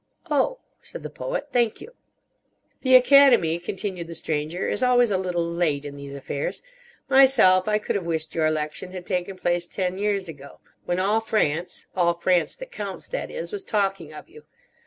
"Oh," 0.31 0.57
said 0.81 1.03
the 1.03 1.11
Poet, 1.11 1.49
"thank 1.51 1.79
you." 1.79 1.93
"The 2.81 2.95
Academy," 2.95 3.59
continued 3.59 4.07
the 4.07 4.15
Stranger, 4.15 4.67
"is 4.67 4.81
always 4.81 5.11
a 5.11 5.17
little 5.19 5.47
late 5.47 5.85
in 5.85 5.95
these 5.95 6.15
affairs. 6.15 6.63
Myself, 7.07 7.67
I 7.67 7.77
could 7.77 7.95
have 7.95 8.05
wished 8.07 8.33
your 8.33 8.47
election 8.47 8.93
had 8.93 9.05
taken 9.05 9.37
place 9.37 9.67
ten 9.67 9.99
years 9.99 10.27
ago, 10.27 10.59
when 10.85 10.99
all 10.99 11.19
France—all 11.19 12.15
France 12.15 12.55
that 12.55 12.71
counts, 12.71 13.07
that 13.09 13.29
is—was 13.29 13.63
talking 13.63 14.11
of 14.11 14.27
you. 14.27 14.45